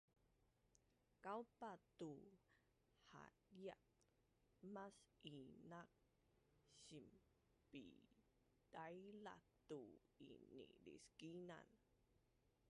Kaupa 1.23 1.71
ku 1.97 2.09
haiap 3.11 3.81
mas 4.73 4.97
inaak 5.31 5.91
sinpidailaz 6.85 9.45
tu 9.67 9.81
iniliskinan 10.31 11.69